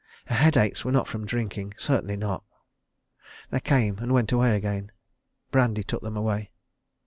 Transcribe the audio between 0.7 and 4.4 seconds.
were not from drinking. Certainly not. They came and went